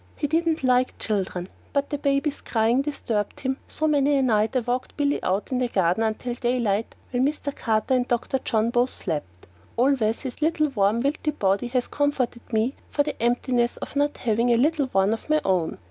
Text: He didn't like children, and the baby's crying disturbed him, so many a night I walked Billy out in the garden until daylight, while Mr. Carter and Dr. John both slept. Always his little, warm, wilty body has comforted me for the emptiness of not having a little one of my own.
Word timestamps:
He 0.15 0.25
didn't 0.25 0.63
like 0.63 0.97
children, 0.97 1.47
and 1.75 1.85
the 1.89 1.99
baby's 1.99 2.41
crying 2.41 2.81
disturbed 2.81 3.41
him, 3.41 3.57
so 3.67 3.85
many 3.87 4.15
a 4.17 4.23
night 4.23 4.55
I 4.55 4.61
walked 4.61 4.97
Billy 4.97 5.21
out 5.21 5.51
in 5.51 5.59
the 5.59 5.67
garden 5.67 6.01
until 6.01 6.33
daylight, 6.33 6.95
while 7.11 7.21
Mr. 7.21 7.55
Carter 7.55 7.93
and 7.93 8.07
Dr. 8.07 8.39
John 8.39 8.71
both 8.71 8.89
slept. 8.89 9.45
Always 9.77 10.21
his 10.21 10.41
little, 10.41 10.69
warm, 10.69 11.03
wilty 11.03 11.29
body 11.37 11.67
has 11.67 11.85
comforted 11.85 12.51
me 12.51 12.73
for 12.89 13.03
the 13.03 13.21
emptiness 13.21 13.77
of 13.77 13.95
not 13.95 14.17
having 14.17 14.49
a 14.49 14.57
little 14.57 14.87
one 14.87 15.13
of 15.13 15.29
my 15.29 15.39
own. 15.45 15.77